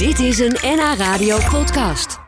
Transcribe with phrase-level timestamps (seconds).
[0.00, 2.18] Dit is een NH Radio podcast.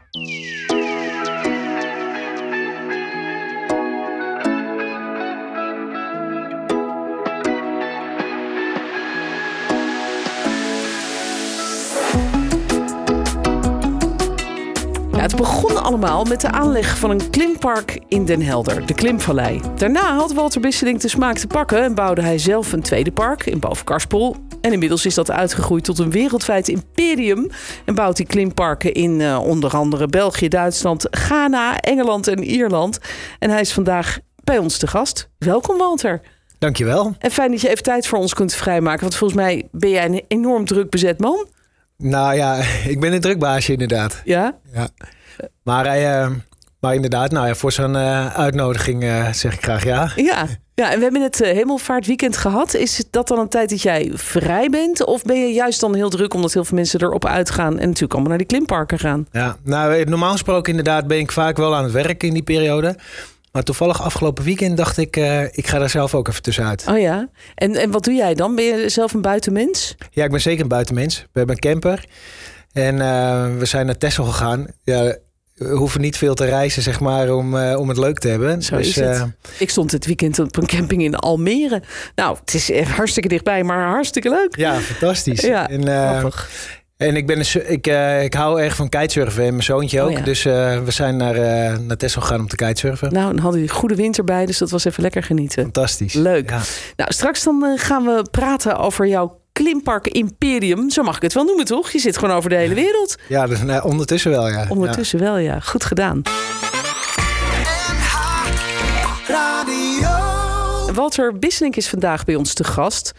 [15.16, 19.60] Het begon allemaal met de aanleg van een klimpark in Den Helder, de Klimvallei.
[19.76, 23.46] Daarna had Walter Bisseling de smaak te pakken en bouwde hij zelf een tweede park
[23.46, 24.36] in Bovenkarspel.
[24.62, 27.50] En inmiddels is dat uitgegroeid tot een wereldwijd imperium.
[27.84, 32.98] En bouwt hij klimparken in eh, onder andere België, Duitsland, Ghana, Engeland en Ierland.
[33.38, 35.28] En hij is vandaag bij ons te gast.
[35.38, 36.20] Welkom Walter.
[36.58, 37.14] Dankjewel.
[37.18, 39.00] En fijn dat je even tijd voor ons kunt vrijmaken.
[39.00, 41.46] Want volgens mij ben jij een enorm druk bezet man.
[41.96, 44.20] Nou ja, ik ben een drukbaasje inderdaad.
[44.24, 44.58] Ja?
[44.72, 44.88] Ja.
[45.62, 46.30] Maar, eh,
[46.80, 49.02] maar inderdaad, nou ja, voor zo'n eh, uitnodiging
[49.32, 50.12] zeg ik graag ja.
[50.16, 50.46] Ja.
[50.74, 52.74] Ja, en we hebben het eh, Hemelvaartweekend gehad.
[52.74, 55.04] Is dat dan een tijd dat jij vrij bent?
[55.04, 57.78] Of ben je juist dan heel druk omdat heel veel mensen erop uitgaan...
[57.78, 59.26] en natuurlijk allemaal naar die klimparken gaan?
[59.32, 59.56] ja.
[59.64, 62.96] Nou, normaal gesproken inderdaad ben ik vaak wel aan het werk in die periode.
[63.52, 66.84] Maar toevallig afgelopen weekend dacht ik, eh, ik ga daar zelf ook even tussenuit.
[66.88, 67.28] Oh ja.
[67.54, 68.54] En, en wat doe jij dan?
[68.54, 69.94] Ben je zelf een buitenmens?
[70.10, 71.20] Ja, ik ben zeker een buitenmens.
[71.20, 72.04] We hebben een camper.
[72.72, 74.66] En eh, we zijn naar Texel gegaan.
[74.82, 75.16] Ja,
[75.54, 78.62] we hoeven niet veel te reizen, zeg maar, om, eh, om het leuk te hebben.
[78.62, 79.04] Zo is het.
[79.04, 79.22] eh,
[79.58, 81.82] Ik stond dit weekend op een camping in Almere.
[82.14, 84.56] Nou, het is hartstikke dichtbij, maar hartstikke leuk.
[84.56, 85.40] ja, fantastisch.
[85.40, 86.24] Ja, en, eh.
[86.96, 87.86] En ik, ben een, ik,
[88.24, 90.16] ik hou erg van kitesurfen en mijn zoontje Oh ook.
[90.16, 90.20] ja.
[90.24, 91.34] Dus we zijn naar,
[91.80, 93.12] naar Texel gegaan om te kitesurfen.
[93.12, 95.62] Nou, dan hadden jullie goede winter bij, dus dat was even lekker genieten.
[95.62, 96.14] Fantastisch.
[96.14, 96.50] Leuk.
[96.50, 96.60] Ja.
[96.96, 100.90] Nou, straks dan gaan we praten over jouw klimpark Imperium.
[100.90, 101.90] Zo mag ik het wel noemen, toch?
[101.90, 103.16] Je zit gewoon over de hele wereld.
[103.28, 104.66] Ja, dus, nou, ondertussen wel, ja.
[104.68, 105.60] Ondertussen wel, ja.
[105.60, 106.22] Goed gedaan.
[110.94, 113.12] Walter Bisselink is vandaag bij ons te gast.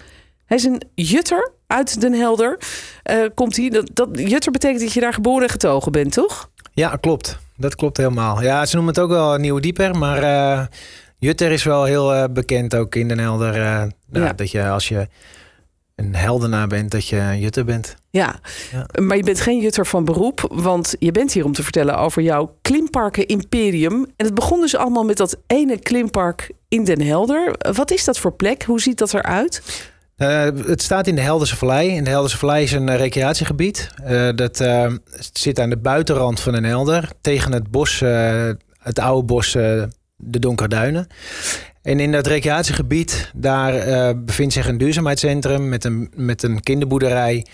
[0.46, 2.58] Hij is een jutter uit Den Helder.
[3.04, 3.70] Eh, komt hij?
[3.70, 6.50] Dat, dat, jutter betekent dat je daar geboren en getogen bent, toch?
[6.74, 6.96] Ja.
[6.96, 7.38] klopt.
[7.58, 8.42] Dat klopt helemaal.
[8.42, 9.96] Ja, ze noemen het ook wel Nieuwe Dieper.
[9.98, 10.66] Maar eh,
[11.18, 13.54] Jutter is wel heel eh, bekend ook in Den Helder.
[13.58, 14.34] nou, Ja.
[14.34, 15.08] Dat je als je
[15.96, 17.96] een heldenaar bent, dat je Jutter bent.
[18.10, 18.40] Ja.
[18.72, 19.02] Ja.
[19.02, 22.22] maar je bent geen jutter van beroep, want je bent hier om te vertellen over
[22.22, 24.06] jouw klimparken Imperium.
[24.16, 27.56] En het begon dus allemaal met dat ene klimpark in Den Helder.
[27.74, 28.64] Wat is dat voor plek?
[28.64, 29.62] Hoe ziet dat eruit?
[30.16, 31.98] Eh, het staat in de Helderse Vallei.
[31.98, 33.90] En de Helderse Vallei is een eh, recreatiegebied.
[34.04, 34.64] Eh, dat
[35.34, 37.10] zit aan de buitenrand van Den Helder.
[37.22, 38.00] Tegen het bos,
[38.80, 41.08] het oude bos, de Donkere Duinen.
[41.84, 47.46] En in dat recreatiegebied, daar eh, bevindt zich een duurzaamheidscentrum met een, met een kinderboerderij,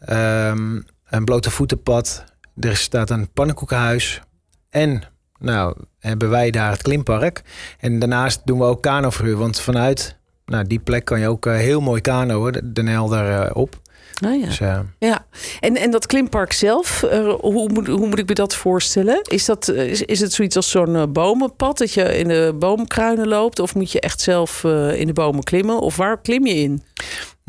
[0.00, 2.24] ehm, een blote voetenpad.
[2.60, 4.20] Er staat een pannenkoekenhuis.
[4.70, 5.02] En
[5.38, 7.42] nou, hebben wij daar het klimpark.
[7.78, 9.36] En daarnaast doen we ook kanoverhuur.
[9.36, 13.42] Want vanuit nou, die plek kan je ook eh, heel mooi kanoën, de Den Helder
[13.42, 13.80] eh, op.
[14.20, 14.44] Nou ja.
[14.46, 15.26] Dus, eh, Ja,
[15.60, 19.20] en, en dat klimpark zelf, eh, hoe, moet, hoe moet ik me dat voorstellen?
[19.22, 23.28] Is, dat, eh, is, is het zoiets als zo'n bomenpad dat je in de boomkruinen
[23.28, 23.58] loopt?
[23.58, 24.64] Of moet je echt zelf
[24.94, 25.80] in de bomen klimmen?
[25.80, 26.82] Of waar klim je in?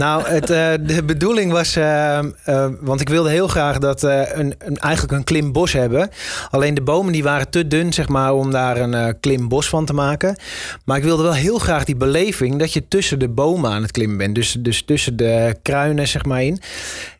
[0.01, 2.23] Nou, het, eh, de bedoeling was, eh, eh,
[2.79, 6.09] want ik wilde heel graag dat een, een, eigenlijk een klimbos hebben.
[6.49, 9.93] Alleen de bomen die waren te dun, zeg maar, om daar een klimbos van te
[9.93, 10.35] maken.
[10.85, 13.91] Maar ik wilde wel heel graag die beleving dat je tussen de bomen aan het
[13.91, 14.35] klimmen bent.
[14.35, 16.61] Dus, dus tussen de kruinen, zeg maar, in.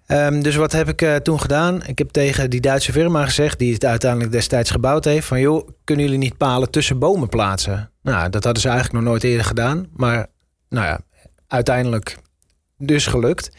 [0.06, 1.86] Ehm, dus wat heb ik toen gedaan?
[1.86, 5.68] Ik heb tegen die Duitse firma gezegd, die het uiteindelijk destijds gebouwd heeft, van joh,
[5.84, 7.92] kunnen jullie niet palen tussen bomen plaatsen?
[8.02, 9.88] Nou, dat hadden ze eigenlijk nog nooit eerder gedaan.
[9.94, 10.28] Maar
[10.70, 11.00] nou ja,
[11.48, 12.18] uiteindelijk
[12.82, 13.52] dus gelukt.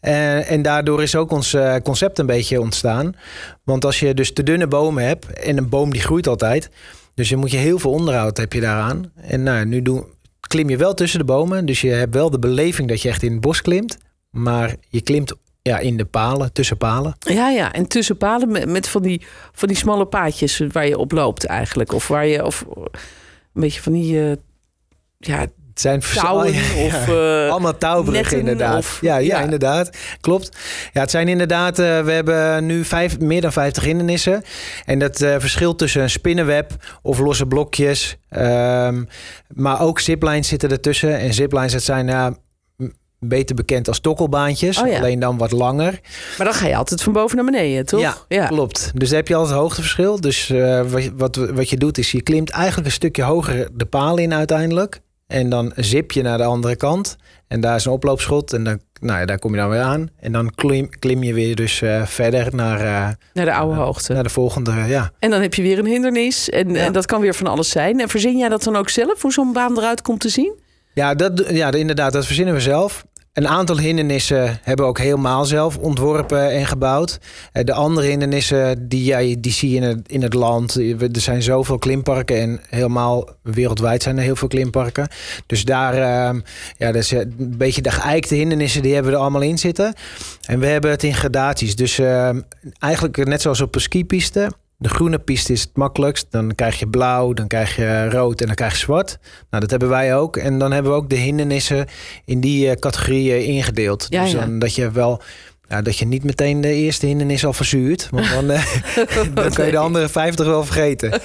[0.00, 3.14] Eh, en daardoor is ook ons eh, concept een beetje ontstaan.
[3.64, 6.70] Want als je dus te dunne bomen hebt en een boom die groeit altijd,
[7.14, 9.12] dus je moet je heel veel onderhoud heb je daaraan.
[9.14, 9.82] En nou, nu
[10.40, 13.22] klim je wel tussen de bomen, dus je hebt wel de beleving dat je echt
[13.22, 13.98] in het bos klimt,
[14.30, 17.16] maar je klimt ja, in de palen, tussen palen.
[17.18, 20.98] Ja, ja, en tussen palen met, met van, die, van die smalle paadjes waar je
[20.98, 21.92] op loopt eigenlijk.
[21.92, 22.64] Of waar je, of
[23.54, 24.36] een beetje van die, eh,
[25.18, 25.46] ja,
[25.78, 26.84] Het zijn touwen Ja, ja.
[26.84, 27.08] of...
[27.08, 28.78] eh, Allemaal touwbruggen netten inderdaad.
[28.78, 29.42] of- ja, ja, ja.
[29.42, 29.90] inderdaad.
[30.20, 30.56] Klopt.
[30.92, 31.78] Ja, het zijn inderdaad...
[31.78, 34.42] eh, we hebben nu vijf, meer dan 50 hindernissen.
[34.84, 36.70] En dat eh, verschilt tussen een spinnenweb
[37.02, 38.16] of losse blokjes.
[38.28, 39.04] Ehm,
[39.54, 41.18] maar ook ziplines zitten ertussen.
[41.18, 42.34] En ziplines, dat zijn ja,
[43.18, 44.80] beter bekend als tokkelbaantjes.
[44.80, 44.96] Oh ja.
[44.98, 46.00] Alleen dan wat langer.
[46.38, 48.26] maar dan ga je altijd van boven naar beneden, toch?
[48.28, 48.90] Ja, klopt.
[48.94, 50.20] Dus daar heb je altijd hoogteverschil.
[50.20, 50.52] Dus
[50.88, 54.34] wat, wat, wat je doet is je klimt eigenlijk een stukje hoger de paal in
[54.34, 55.00] uiteindelijk.
[55.28, 57.16] En dan zip je naar de andere kant.
[57.48, 58.52] En daar is een oploopschot.
[58.52, 60.10] En dan, nou ja, daar kom je dan weer aan.
[60.20, 64.12] En dan klim, klim je weer dus eh, verder naar, eh, Naar de oude hoogte.
[64.12, 64.72] naar de volgende.
[64.86, 65.10] Ja.
[65.18, 66.50] En dan heb je weer een hindernis.
[66.50, 66.84] En, Ja.
[66.84, 68.00] en dat kan weer van alles zijn.
[68.00, 70.54] En verzin jij dat dan ook zelf, hoe zo'n baan eruit komt te zien?
[70.94, 73.04] Ja, dat, ja, inderdaad, dat verzinnen we zelf.
[73.38, 77.18] Een aantal hindernissen hebben we ook helemaal zelf ontworpen en gebouwd.
[77.52, 80.74] Eh, de andere hindernissen die, jij die zie je in het, in het land.
[80.74, 85.08] Er zijn zoveel klimparken en helemaal wereldwijd zijn er heel veel klimparken.
[85.46, 86.40] Dus daar, uh,
[86.76, 89.94] ja, dat is een beetje de geëikte hindernissen, die hebben we er allemaal in zitten.
[90.46, 91.76] En we hebben het in gradaties.
[91.76, 92.30] Dus uh,
[92.78, 96.26] eigenlijk net zoals op een skipiste de groene piste is het makkelijkst.
[96.30, 99.18] Dan krijg je blauw, dan krijg je rood en dan krijg je zwart.
[99.50, 100.36] Nou, dat hebben wij ook.
[100.36, 101.86] En dan hebben we ook de hindernissen
[102.24, 104.06] in die uh, categorieën ingedeeld.
[104.08, 104.38] Ja, dus ja.
[104.38, 105.22] dan dat je wel...
[105.68, 108.08] Ja, dat je niet meteen de eerste hindernis al verzuurt.
[108.10, 108.66] Want dan, uh,
[109.34, 111.20] dan kan je de andere 50 wel vergeten.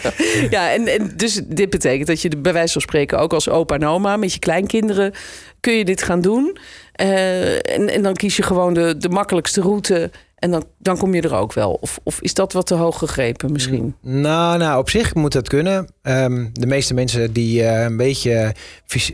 [0.49, 3.49] Ja, en, en dus dit betekent dat je de, bij wijze van spreken ook als
[3.49, 5.13] opa en oma met je kleinkinderen
[5.59, 6.57] kun je dit gaan doen.
[7.01, 10.11] Uh, en, en dan kies je gewoon de, de makkelijkste route.
[10.43, 11.77] En dan, dan kom je er ook wel.
[11.81, 13.95] Of, of is dat wat te hoog gegrepen misschien?
[14.01, 15.87] Nou, nou op zich moet dat kunnen.
[16.01, 18.55] Um, de meeste mensen die uh, een beetje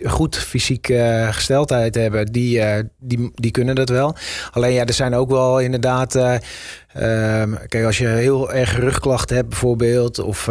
[0.04, 4.16] goed fysiek uh, gesteldheid hebben, die, uh, die, die kunnen dat wel.
[4.52, 6.16] Alleen ja, er zijn ook wel inderdaad.
[6.16, 10.50] Um, kijk, als je heel erg rugklachten hebt bijvoorbeeld, of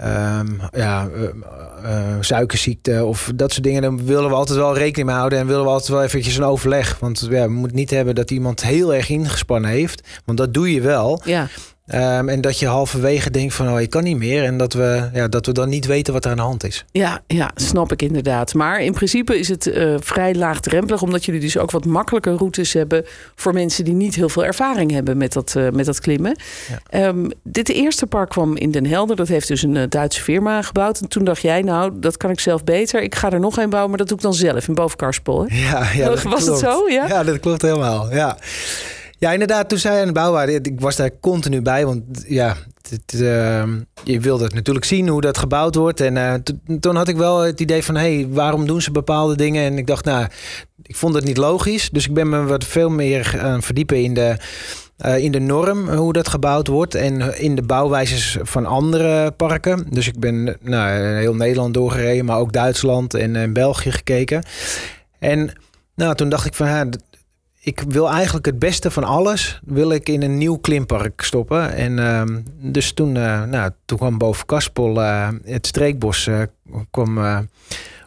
[0.00, 1.22] Um, ja, uh,
[1.84, 3.82] uh, suikerziekte of dat soort dingen.
[3.82, 6.44] Dan willen we altijd wel rekening mee houden en willen we altijd wel eventjes een
[6.44, 6.98] overleg.
[6.98, 10.08] Want ja, we moeten niet hebben dat iemand heel erg ingespannen heeft.
[10.24, 11.20] Want dat doe je wel.
[11.24, 11.48] Ja.
[11.94, 14.44] Um, en dat je halverwege denkt van oh, ik kan niet meer.
[14.44, 16.84] En dat we, ja, dat we dan niet weten wat er aan de hand is.
[16.90, 18.54] Ja, ja snap ik inderdaad.
[18.54, 21.02] Maar in principe is het uh, vrij laagdrempelig.
[21.02, 23.04] Omdat jullie dus ook wat makkelijker routes hebben.
[23.34, 26.38] Voor mensen die niet heel veel ervaring hebben met dat, uh, met dat klimmen.
[26.90, 27.06] Ja.
[27.06, 29.16] Um, dit eerste park kwam in Den Helder.
[29.16, 31.00] Dat heeft dus een uh, Duitse firma gebouwd.
[31.00, 33.02] En toen dacht jij nou dat kan ik zelf beter.
[33.02, 33.88] Ik ga er nog een bouwen.
[33.90, 35.46] Maar dat doe ik dan zelf in Bovenkarspel.
[35.48, 36.46] Ja, ja, Was klopt.
[36.46, 36.88] het zo?
[36.88, 37.06] Ja?
[37.06, 38.14] ja, dat klopt helemaal.
[38.14, 38.38] Ja.
[39.18, 41.86] Ja, inderdaad, toen zij aan de bouw waren, ik was daar continu bij.
[41.86, 42.56] Want ja,
[42.90, 43.64] het, uh,
[44.04, 46.00] je wilde natuurlijk zien hoe dat gebouwd wordt.
[46.00, 46.34] En uh,
[46.80, 49.64] toen had ik wel het idee van, hé, hey, waarom doen ze bepaalde dingen?
[49.64, 50.26] En ik dacht, nou,
[50.82, 51.90] ik vond het niet logisch.
[51.90, 54.36] Dus ik ben me wat veel meer gaan verdiepen in de...
[55.06, 56.94] Uh, in de norm, hoe dat gebouwd wordt.
[56.94, 59.86] En in de bouwwijzes van andere parken.
[59.90, 64.44] Dus ik ben nou, heel Nederland doorgereden, maar ook Duitsland en, en België gekeken.
[65.18, 65.50] En
[65.94, 66.92] nou, toen dacht ik van,
[67.66, 71.72] ik wil eigenlijk het beste van alles wil ik in een nieuw klimpark stoppen.
[71.74, 72.22] En uh,
[72.72, 76.42] dus toen, uh, nou, toen kwam boven Kaspel uh, het streekbos uh,
[76.90, 77.18] kwam,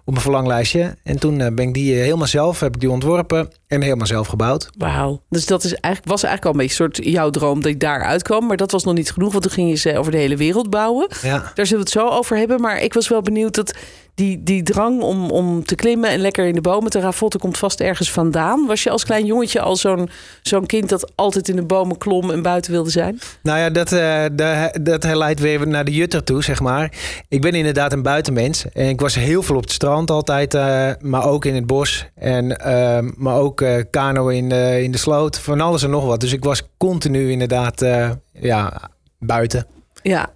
[0.06, 0.96] op mijn verlanglijstje.
[1.04, 4.70] En toen ben ik die helemaal zelf, heb ik die ontworpen en helemaal zelf gebouwd.
[4.78, 5.22] Wauw.
[5.30, 7.80] Dus dat is eigenlijk, was eigenlijk al een beetje een soort jouw droom dat ik
[7.80, 8.48] daar uitkwam.
[8.48, 10.70] Maar dat was nog niet genoeg, want toen ging je ze over de hele wereld
[10.70, 11.08] bouwen.
[11.22, 11.52] Ja.
[11.54, 12.62] Daar zullen we het zo over hebben.
[12.62, 13.76] Maar ik was wel benieuwd dat
[14.20, 17.58] die, die drang om, om te klimmen en lekker in de bomen te ravotten komt
[17.58, 18.66] vast ergens vandaan.
[18.66, 20.10] Was je als klein jongetje al zo'n
[20.42, 23.20] zo'n kind dat altijd in de bomen klom en buiten wilde zijn?
[23.44, 26.92] Nou ja, dat, uh, dat, dat herleidt weer naar de jutter toe, zeg maar.
[27.28, 28.66] Ik ben inderdaad een buitenmens.
[28.74, 32.06] En ik was heel veel op het strand altijd, uh, maar ook in het bos.
[32.16, 36.20] En, uh, maar ook kano in, de, in de sloot, van alles en nog wat.
[36.20, 37.86] Dus ik was continu inderdaad
[38.32, 38.90] ja,
[39.20, 39.66] buiten.
[40.02, 40.30] Ja,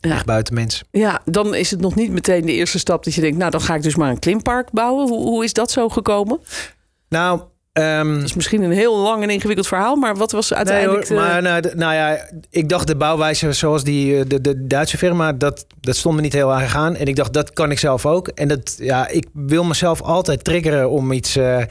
[0.00, 0.10] ja.
[0.10, 0.82] Echt buitenmens.
[0.90, 3.38] Ja, dan is het nog niet meteen de eerste stap dat je denkt...
[3.38, 5.08] nou, dan ga ik dus maar een klimpark bouwen.
[5.08, 6.40] Hoe, hoe is dat zo gekomen?
[7.08, 7.40] Nou...
[7.72, 9.96] Um, dat is misschien een heel lang en ingewikkeld verhaal...
[9.96, 11.08] maar wat was uiteindelijk...
[11.08, 14.98] Nee, hoor, maar nou, nou, ja, ik dacht de bouwwijze zoals die, de, de Duitse
[14.98, 15.32] firma...
[15.32, 16.96] Dat, dat stond me niet heel erg aan.
[16.96, 18.28] En ik dacht, dat kan ik zelf ook.
[18.28, 21.62] En dat, ja, ik wil mezelf altijd triggeren om iets, uh,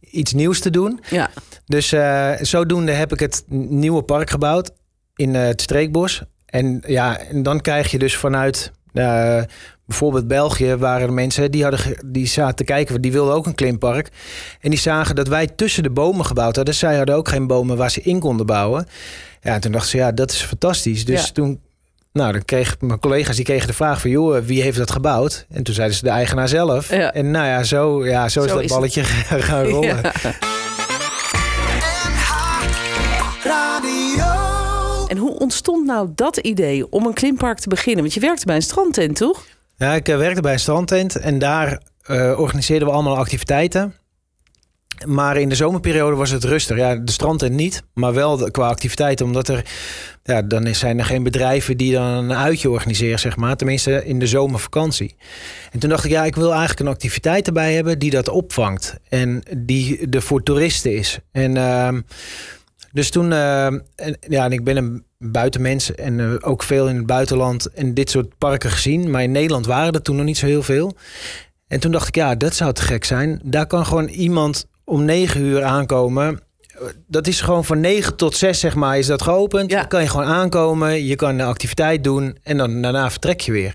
[0.00, 1.00] iets nieuws te doen.
[1.10, 1.30] Ja.
[1.64, 4.70] Dus uh, zodoende heb ik het nieuwe park gebouwd
[5.14, 6.22] in uh, het Streekbos...
[6.56, 9.42] En ja, en dan krijg je dus vanuit uh,
[9.86, 13.54] bijvoorbeeld België waren er mensen die hadden die zaten te kijken, die wilden ook een
[13.54, 14.08] klimpark.
[14.60, 16.74] En die zagen dat wij tussen de bomen gebouwd hadden.
[16.74, 18.86] Zij hadden ook geen bomen waar ze in konden bouwen.
[19.42, 21.04] Ja, en toen dachten ze, ja, dat is fantastisch.
[21.04, 21.32] Dus ja.
[21.32, 21.60] toen,
[22.12, 25.46] nou, dan kreeg mijn collega's die kregen de vraag van, joh, wie heeft dat gebouwd?
[25.50, 26.90] En toen zeiden ze de eigenaar zelf.
[26.90, 27.12] Ja.
[27.12, 29.04] En nou ja, zo, ja, zo, zo is dat balletje
[29.48, 29.96] gaan rollen.
[29.96, 30.12] Ja.
[35.06, 38.02] En hoe ontstond nou dat idee om een klimpark te beginnen?
[38.02, 39.46] Want je werkte bij een strandtent, toch?
[39.76, 43.94] Ja, ik uh, werkte bij een strandtent en daar uh, organiseerden we allemaal activiteiten.
[45.06, 46.76] Maar in de zomerperiode was het rustig.
[46.76, 49.26] Ja, de strandtent niet, maar wel qua activiteiten.
[49.26, 49.64] Omdat er,
[50.22, 53.56] ja, dan zijn er geen bedrijven die dan een uitje organiseren, zeg maar.
[53.56, 55.16] Tenminste, in de zomervakantie.
[55.72, 58.94] En toen dacht ik, ja, ik wil eigenlijk een activiteit erbij hebben die dat opvangt.
[59.08, 61.18] En die er voor toeristen is.
[61.32, 61.56] En...
[61.56, 61.88] Uh,
[62.96, 66.96] dus toen, uh, en, ja, en ik ben een buitenmens en uh, ook veel in
[66.96, 69.10] het buitenland en dit soort parken gezien.
[69.10, 70.96] Maar in Nederland waren er toen nog niet zo heel veel.
[71.68, 73.40] En toen dacht ik, ja, dat zou te gek zijn.
[73.44, 76.40] Daar kan gewoon iemand om negen uur aankomen.
[77.06, 79.70] Dat is gewoon van 9 tot 6, zeg maar, is dat geopend.
[79.70, 79.78] Ja.
[79.78, 83.52] Dan kan je gewoon aankomen, je kan een activiteit doen en dan daarna vertrek je
[83.52, 83.74] weer.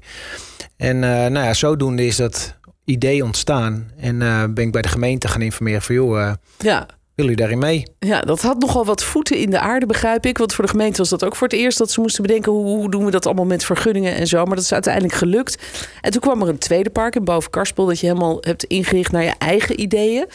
[0.78, 3.92] En uh, nou ja, zodoende is dat idee ontstaan.
[3.98, 5.96] En eh, ben ik bij de gemeente gaan informeren van...
[5.96, 6.88] joh, eh, Ja.
[7.16, 7.86] Willen jullie daarin mee?
[8.00, 10.38] Ja, dat had nogal wat voeten in de aarde, begrijp ik.
[10.38, 12.66] Want voor de gemeente was dat ook voor het eerst dat ze moesten bedenken hoe,
[12.66, 14.46] hoe doen we dat allemaal met vergunningen en zo.
[14.46, 15.58] Maar dat is uiteindelijk gelukt.
[16.02, 19.12] En toen kwam er een tweede park in boven Karspel dat je helemaal hebt ingericht
[19.12, 20.26] naar je eigen ideeën.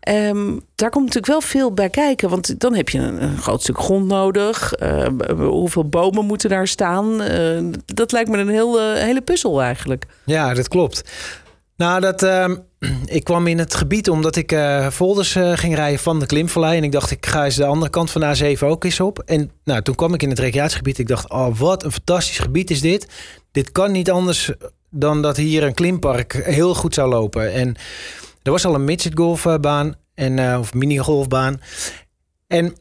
[0.00, 3.62] Ehm, daar komt natuurlijk wel veel bij kijken, want dan heb je een, een groot
[3.62, 4.72] stuk grond nodig.
[4.72, 7.22] Eh, hoeveel bomen moeten daar staan?
[7.22, 10.06] Eh, dat lijkt me een heel, eh, hele puzzel eigenlijk.
[10.24, 11.02] Ja, dat klopt.
[11.76, 12.56] Nou, dat, ehm,
[13.04, 16.76] ik kwam in het gebied omdat ik eh, folders eh, ging rijden van de Klimvallei.
[16.76, 19.18] En ik dacht, ik ga eens de andere kant van de A7 ook eens op.
[19.18, 20.98] En nou, toen kwam ik in het recreatiegebied.
[20.98, 23.08] Ik dacht, oh, wat een fantastisch gebied is dit.
[23.50, 24.52] Dit kan niet anders
[24.90, 27.52] dan dat hier een klimpark heel goed zou lopen.
[27.52, 27.76] En
[28.42, 31.60] er was al een midgetgolfbaan en eh, of minigolfbaan.
[32.46, 32.74] En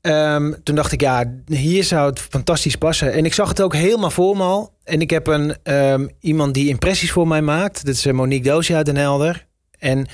[0.00, 3.12] ehm, toen dacht ik, ja, hier zou het fantastisch passen.
[3.12, 4.71] En ik zag het ook helemaal voor me al.
[4.84, 7.86] En ik heb een, ehm, iemand die impressies voor mij maakt.
[7.86, 9.46] Dat is eh, Monique Doosje uit Den Helder.
[9.78, 10.06] En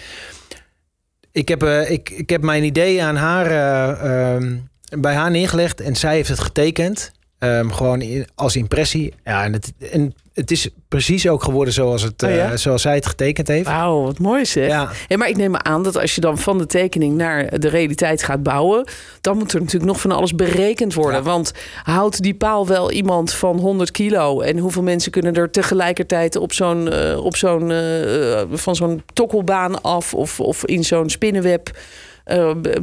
[1.33, 4.57] ik heb, eh, ik, ik heb mijn idee aan haar, eh, ehm,
[5.01, 5.81] bij haar neergelegd.
[5.81, 7.13] En zij heeft het getekend.
[7.39, 9.15] Ehm, gewoon in- als impressie.
[9.25, 12.51] Ja, en het, en het is precies ook geworden zoals, het, Oh ja?
[12.51, 13.67] eh, zoals zij het getekend heeft.
[13.67, 14.69] Wauw, wat mooi zeg.
[14.69, 17.59] Ja, Ja, maar ik neem me aan dat als je dan van de tekening naar
[17.59, 18.85] de realiteit gaat bouwen,
[19.21, 21.15] dan moet er natuurlijk nog van alles berekend worden.
[21.19, 21.23] Ja.
[21.23, 21.53] Want
[21.83, 24.41] houdt die paal wel iemand van 100 kilo?
[24.41, 29.83] En hoeveel mensen kunnen er tegelijkertijd op zo'n, eh, op zo'n, eh, van zo'n tokkelbaan
[29.83, 31.71] af of, of in zo'n spinnenweb?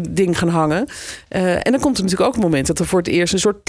[0.10, 0.86] ding gaan hangen.
[1.30, 3.66] En dan komt er natuurlijk ook een moment dat er voor het eerst een soort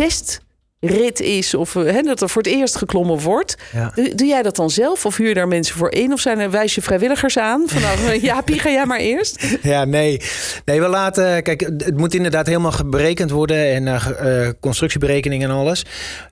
[0.81, 1.55] testrit is.
[1.55, 3.57] Of eh, hè, dat er voor het eerst geklommen wordt.
[3.73, 3.93] ja.
[3.95, 6.13] Doe, jij dat dan zelf of huur je daar mensen voor in?
[6.13, 7.63] Of zijn er, wijs je vrijwilligers aan?
[7.67, 9.59] Van nou, eh, Jaapie, ga jij maar eerst.
[9.63, 10.21] Ja, nee.
[10.65, 11.43] Nee, we laten.
[11.43, 13.73] Kijk, het moet inderdaad helemaal berekend worden.
[13.73, 15.85] En eh, constructieberekening en alles.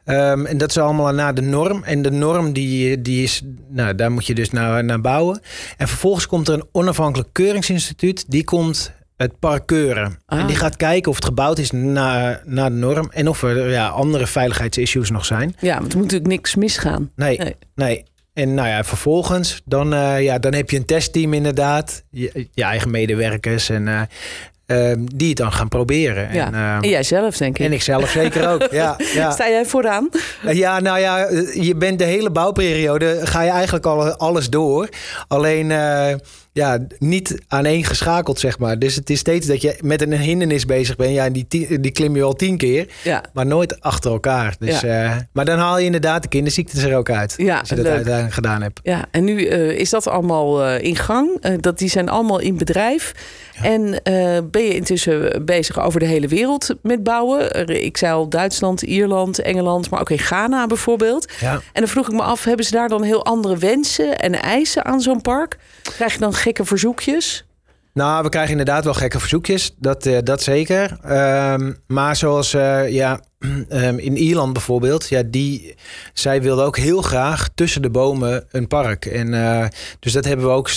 [0.04, 1.82] Ehm, en dat is allemaal naar de norm.
[1.84, 3.42] En de norm, die, die is.
[3.68, 5.40] Nou, daar moet je dus naar, naar bouwen.
[5.76, 8.24] En vervolgens komt er een onafhankelijk keuringsinstituut.
[8.28, 10.18] Die komt het park keuren.
[10.26, 10.38] Ah.
[10.40, 13.10] En die gaat kijken of het gebouwd is naar, naar de norm.
[13.12, 15.56] En of er ja, andere veiligheidsissues nog zijn.
[15.60, 17.10] Ja, want er moet natuurlijk niks misgaan.
[17.16, 17.56] Nee, Nee.
[17.74, 18.04] nee.
[18.32, 22.02] En nou ja, vervolgens, dan, eh, ja, dan heb je een testteam inderdaad.
[22.10, 24.00] Je, je eigen medewerkers en eh,
[24.90, 26.34] ehm, die het dan gaan proberen.
[26.34, 26.46] Ja.
[26.46, 27.66] En, ehm, En jij zelf, denk ik.
[27.66, 28.68] en ik zelf zeker ook.
[28.70, 29.30] Ja, ja.
[29.30, 30.08] Sta jij vooraan?
[30.52, 34.88] ja, nou ja, eh, je bent de hele bouwperiode, ga je eigenlijk al alles door.
[35.28, 36.14] Alleen eh,
[36.54, 38.78] ja, niet aaneen geschakeld, zeg maar.
[38.78, 41.14] Dus het is steeds dat je met een hindernis bezig bent.
[41.14, 43.24] Ja, en die, die klim je al tien keer, Ja.
[43.32, 44.56] maar nooit achter elkaar.
[44.58, 47.34] Dus, eh, maar dan haal je inderdaad de kinderziektes er ook uit.
[47.36, 47.94] Ja, als je dat leuk.
[47.94, 48.80] uiteindelijk gedaan hebt.
[48.82, 51.40] Ja, en nu eh, is dat allemaal eh, in gang.
[51.60, 53.12] Dat, die zijn allemaal in bedrijf.
[53.62, 54.00] En
[54.50, 57.68] ben je intussen bezig over de hele wereld met bouwen?
[57.84, 61.32] Ik zei al Duitsland, Ierland, Engeland, maar ook in Ghana bijvoorbeeld.
[61.40, 61.52] Ja.
[61.52, 64.84] En dan vroeg ik me af, hebben ze daar dan heel andere wensen en eisen
[64.84, 65.56] aan zo'n park?
[65.82, 67.44] Krijg je dan gekke verzoekjes?
[67.94, 69.74] Nou, we krijgen inderdaad wel gekke verzoekjes.
[69.78, 70.98] Dat, eh, dat zeker.
[71.02, 73.20] Ehm, maar zoals eh, ja,
[73.68, 75.08] ehm, in Ierland bijvoorbeeld.
[75.08, 75.74] Ja, die,
[76.12, 79.06] zij wilden ook heel graag tussen de bomen een park.
[79.06, 79.66] En, eh,
[79.98, 80.70] dus dat hebben we ook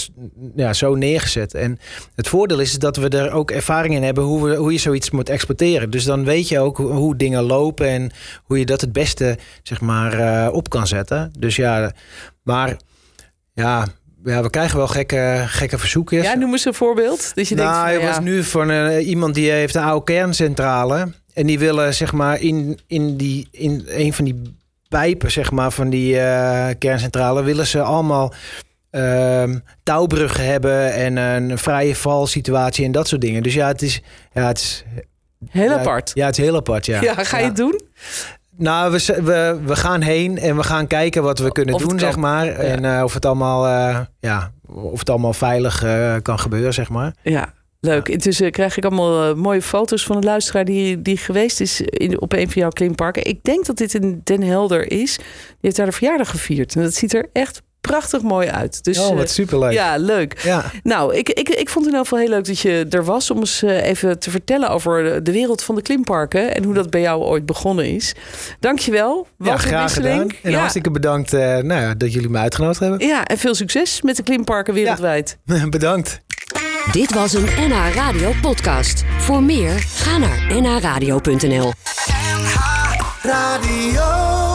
[0.56, 1.54] ja, zo neergezet.
[1.54, 1.80] En
[2.16, 5.12] het voordeel is dat we er ook ervaring in hebben hoe, we, hoe je zoiets
[5.12, 5.90] moet exporteren.
[5.90, 8.12] Dus dan weet je ook hoe, hoe dingen lopen en
[8.44, 11.32] hoe je dat het beste zeg maar, op kan zetten.
[11.40, 11.92] Dus ja,
[12.44, 12.78] maar
[13.54, 13.88] ja,
[14.30, 16.24] ja, we krijgen wel gekke, gekke verzoekjes.
[16.24, 17.36] Ja, noem eens een voorbeeld.
[17.36, 20.04] Dat je nou, denkt, van, ja, was nu van eh, iemand die heeft een oude
[20.04, 21.12] kerncentrale.
[21.34, 24.56] En die willen zeg maar in, in, die, in een van die
[24.90, 27.44] pijpen zeg maar, van die eh, kerncentrale...
[27.44, 28.34] willen ze allemaal
[28.90, 33.44] ehm, touwbruggen hebben en een vrije valsituatie en dat soort dingen.
[33.44, 34.02] Dus ja, het is...
[34.34, 34.84] Ja, het is
[35.50, 36.12] heel ja, apart.
[36.14, 37.02] Ja, het is heel apart, ja.
[37.02, 37.82] Ja, ga je het doen?
[38.58, 42.00] Nou, we, we, we gaan heen en we gaan kijken wat we kunnen Of doen,
[42.00, 42.48] zeg maar.
[42.48, 46.90] En eh, of, het allemaal, eh, ja, of het allemaal veilig eh, kan gebeuren, zeg
[46.90, 47.14] maar.
[47.22, 48.08] Ja, leuk.
[48.08, 52.34] Intussen krijg ik allemaal mooie foto's van een luisteraar die, die geweest is in, op
[52.34, 53.26] een van jouw klimparken.
[53.26, 55.16] Ik denk dat dit in Den Helder is.
[55.16, 55.26] Die
[55.62, 56.76] heeft daar de verjaardag gevierd.
[56.76, 58.84] En dat ziet er echt prachtig mooi uit.
[58.84, 59.72] Dus, oh, eh, wat superleuk.
[59.74, 60.40] ja, leuk.
[60.44, 60.64] ja.
[60.84, 63.32] Nou, ik, ik, ik vond het in ieder geval heel leuk dat je er was
[63.32, 66.74] om eens eh, even te vertellen over de- de wereld van de klimparken en hoe
[66.74, 68.14] dat bij jou ooit begonnen is.
[68.60, 69.28] Dankjewel.
[69.38, 70.20] Ja, Walter graag Wisseling.
[70.22, 70.38] gedaan.
[70.44, 70.58] En ja.
[70.58, 73.08] hartstikke bedankt eh, nou ja, dat jullie me uitgenodigd hebben.
[73.08, 75.38] ja, en veel succes met de klimparken wereldwijd.
[75.70, 76.20] bedankt.
[76.92, 79.04] Dit was een NH Radio podcast.
[79.20, 81.72] Voor meer, ga naar nhradio.nl.
[83.24, 84.47] Radio.